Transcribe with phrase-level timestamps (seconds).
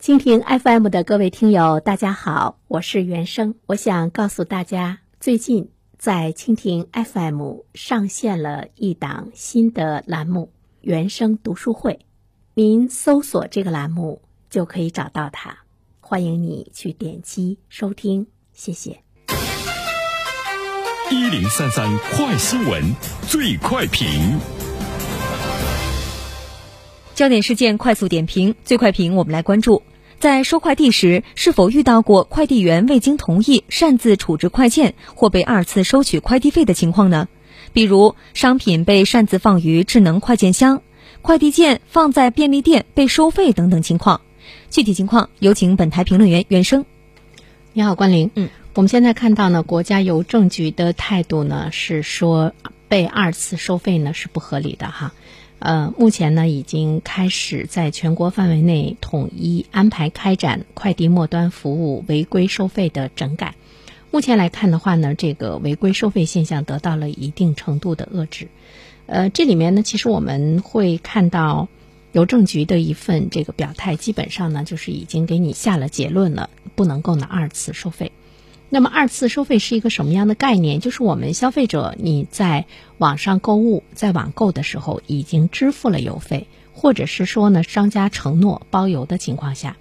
[0.00, 3.56] 蜻蜓 FM 的各位听友，大家好，我是原生。
[3.66, 12.06] 我想告诉大家，最近在蜻蜓 FM 上线了一档新的栏目——原声读书会。
[12.54, 15.58] 您搜索这个栏目就可以找到它，
[16.00, 19.02] 欢迎你去点击收听，谢谢。
[21.10, 22.82] 一零三三快新闻，
[23.28, 24.40] 最快评。
[27.14, 29.82] 焦点事件快速点评，最快评我们来关注：
[30.20, 37.26] 在收快递时，是否遇到过快递员未经同意擅自处置快件或被二次收取快递费的情况呢？
[37.72, 40.82] 比如商品被擅自放于智能快件箱，
[41.22, 44.20] 快递件放在便利店被收费等等情况。
[44.68, 46.84] 具体情况有请本台评论员袁生。
[47.72, 48.30] 你好，关玲。
[48.34, 52.52] 嗯，我们现在看到呢，国家邮政局的态度呢是说，
[52.88, 55.14] 被二次收费呢是不合理的哈。
[55.60, 63.54] 呃，目前呢，已经开始在全国范围内统一安排开展快递末端服务违规收费的整改。
[64.10, 68.48] 目前来看的话呢，这个违规收费现象得到了一定程度的遏制。
[69.04, 71.68] 呃，这里面呢，其实我们会看到
[72.12, 78.12] 邮政局的一份这个表态，基本上呢，就是已经给你下了结论了，不能够呢二次收费。
[78.72, 80.78] 那么二次收费是一个什么样的概念？
[80.78, 82.66] 就是我们消费者你在
[82.98, 89.76] 网上购物，在网购的时候已经支付了邮费，或者是说呢商家承诺包邮的情况下，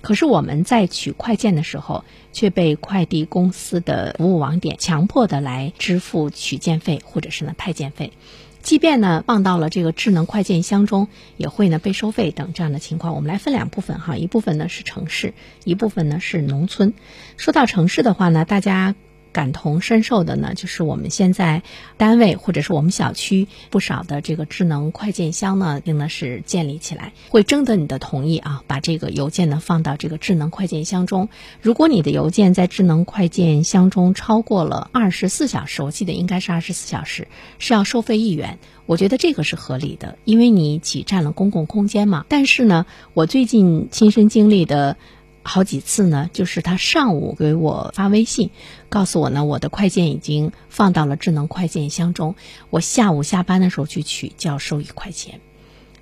[0.00, 8.12] 可是我们在取快件的时候却被快递公司的服务网点强迫的来支付取件费或者是呢派件费。
[8.62, 13.14] 即便呢放到了这个智能快件箱中，也会呢被收费等这样的情况。
[13.14, 16.94] 我们来分两部分哈，一部分呢是城市，一部分呢是农村。
[17.36, 18.94] 说到城市的话呢，大家。
[19.32, 21.62] 感同身受的呢，就是我们现在
[21.96, 31.28] 单位或者是我们小区不少的这个智能快件箱呢，定的是建立起来，会征得你的同意啊，把这个邮件呢放到这个智能快件箱中。
[31.60, 37.26] 如果你的邮件在智能快件箱中超过了二十四小时，我记得应该是二十四小时，
[37.58, 38.58] 是要收费一元。
[38.84, 42.26] 我觉得这个是合理的，因为你挤占了公共空间嘛。
[42.28, 44.96] 但是呢，我最近亲身经历的。
[45.42, 48.50] 好几次呢，就是他上午给我发微信，
[48.88, 52.34] 告诉我呢，我的快件已经放到了智能快件箱中，
[52.70, 55.40] 我下午下班的时候去取就要收一块钱。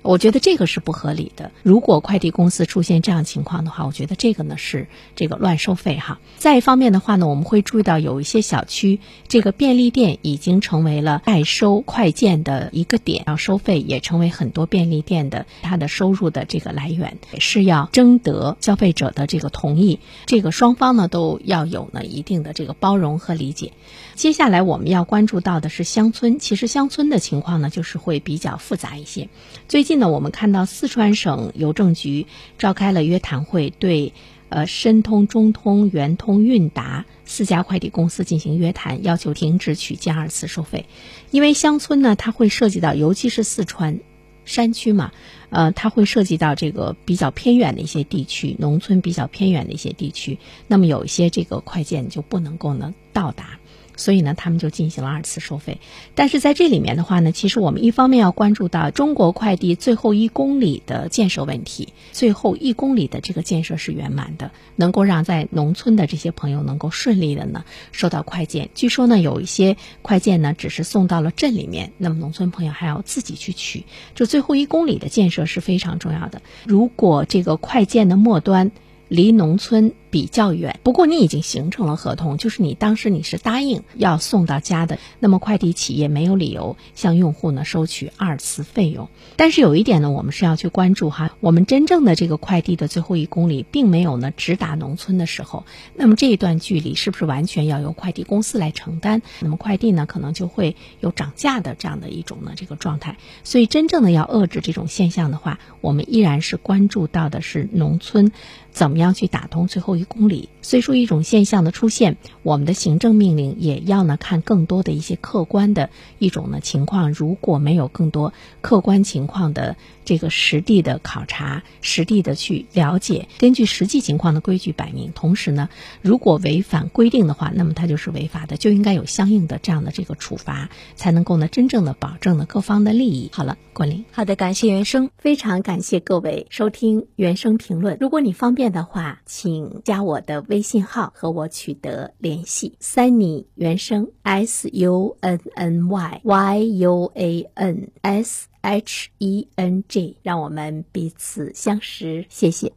[0.03, 1.51] 我觉得这个是不合理的。
[1.61, 6.19] 如果快递公司出现这样情况的话，我觉得这个呢是这个乱收费哈。
[6.37, 23.73] 再一方面的话呢，我们会注意到有一些小区，这个便利店已经成为了代收快件的一个点，要收费也成为很多便利店的它的收入的这个来源，是要征得消费者的这个同意，这个双方呢都要有呢一定的这个包容和理解。
[24.15, 29.29] 接下来我们要关注到的是乡村，其实乡村的情况呢就是会比较复杂一些。
[29.67, 29.90] 最近。
[29.91, 32.25] 近呢，我们看到四川省邮政局
[32.57, 34.13] 召开了约谈会，对
[34.47, 40.85] 呃申通、中通、圆通、韵达四家快递公司进行约谈，要求停止取件二次收费。
[41.29, 43.99] 因为乡村呢，它会涉及到，尤其是四川
[44.45, 45.11] 山区嘛，
[45.49, 53.59] 呃，它会涉及到这个比较偏远的一些地区，农村比较偏远的一些地区，那么有一些这个快件就不能够呢到达。
[53.95, 55.79] 所以呢，他们就进行了二次收费。
[56.15, 68.69] 但是在这里面的话呢，其实我们一方面要关注到中国快递最后一公里的建设问题，最后一公里的这个建设是圆满的，能够让在农村的这些朋友能够顺利的呢收到快件。
[68.73, 73.85] 据说呢，有一些快件呢只是送到了镇里面，那么农村朋友还要自己去取。
[74.15, 76.41] 就最后一公里的建设是非常重要的。
[76.65, 78.71] 如果这个快件的末端，
[79.07, 89.07] 离农村比较远，不过你已经形成了合同，就是你当时你是答应要送到家的，那么快递企业没有理由向用户呢收取二次费用。
[89.37, 99.21] 但是有一点呢，我们是要去关注哈，我们真正的这个快递的最后一公里并没有呢直达农村的时候，那么这一段距离是不是完全要由快递公司来承担？
[99.39, 103.15] 那么快递呢可能就会有涨价的这样的一种呢这个状态。
[103.45, 108.33] 所以真正的要遏制这种现象的话，我们依然是关注到的是农村。
[108.71, 110.49] 怎么样去打通最后一公里？
[110.61, 115.89] 虽说一种现象的出现，我们的行政命令也要呢看更多的一些客观的
[116.19, 117.11] 一种呢情况。
[117.11, 118.31] 如果没有更多
[118.61, 119.75] 客观情况的
[120.05, 125.67] 这个实地的考察、实地的去了解，根据实际情况的规矩摆明，同时呢，
[126.03, 133.31] 如果违反规定的话，那么它就是违法的，就应该有相应的这样的这个处罚，才能够呢真正的保证了各方的利益。
[133.33, 137.97] 好了，关林，好的，感谢原生，非常感谢各位收听原生评论。
[137.99, 138.51] 如果你方。
[138.51, 142.77] 便的话，请加我的微信号和我取得联系。
[142.79, 152.25] Sunny 原声 S U N N Y Y U A N S H E N G，让我们彼此相识。
[152.29, 152.71] 谢谢。